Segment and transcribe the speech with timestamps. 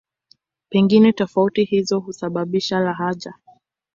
[0.69, 3.33] Pengine tofauti hizo husababisha lahaja.